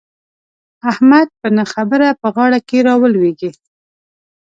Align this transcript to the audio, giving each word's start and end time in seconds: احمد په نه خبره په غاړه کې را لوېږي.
احمد 0.91 1.27
په 1.39 1.47
نه 1.57 1.63
خبره 1.73 2.07
په 2.21 2.27
غاړه 2.35 2.59
کې 2.67 2.77
را 2.87 2.93
لوېږي. 3.13 3.51